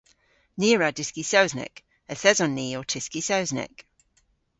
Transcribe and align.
Ni 0.59 0.69
a 0.73 0.77
wra 0.77 0.89
dyski 0.97 1.23
Sowsnek. 1.31 1.75
Yth 2.11 2.27
eson 2.31 2.51
ni 2.57 2.67
ow 2.77 2.85
tyski 2.91 3.21
Sownsnek. 3.29 3.75